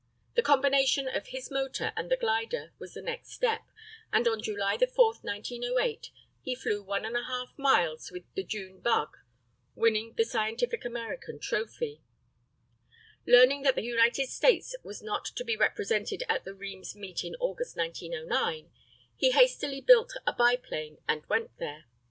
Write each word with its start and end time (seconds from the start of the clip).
The 0.33 0.41
combination 0.41 1.07
of 1.07 1.27
his 1.27 1.51
motor 1.51 1.93
and 1.95 2.09
the 2.09 2.17
glider 2.17 2.73
was 2.79 2.95
the 2.95 3.03
next 3.03 3.33
step, 3.33 3.61
and 4.11 4.27
on 4.27 4.41
July 4.41 4.75
4, 4.75 5.13
1908, 5.21 6.09
he 6.41 6.55
flew 6.55 6.83
1½ 6.83 7.49
miles 7.59 8.09
with 8.11 8.23
the 8.33 8.43
June 8.43 8.79
Bug, 8.79 9.15
winning 9.75 10.15
the 10.17 10.23
Scientific 10.25 10.83
American 10.85 11.37
trophy. 11.37 12.01
Learning 13.27 13.61
that 13.61 13.75
the 13.75 13.83
United 13.83 14.25
States 14.29 14.75
was 14.81 15.03
not 15.03 15.23
to 15.25 15.43
be 15.43 15.55
represented 15.55 16.23
at 16.27 16.45
the 16.45 16.55
Rheims 16.55 16.95
meet 16.95 17.23
in 17.23 17.35
August, 17.39 17.77
1909, 17.77 18.71
he 19.15 19.29
hastily 19.29 19.81
built 19.81 20.13
a 20.25 20.33
biplane 20.33 20.97
and 21.07 21.23
went 21.27 21.51
there. 21.59 21.85